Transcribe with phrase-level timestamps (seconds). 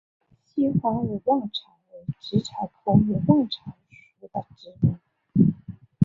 [0.43, 3.77] 稀花勿忘草为紫草科勿忘草
[4.19, 4.95] 属的植物。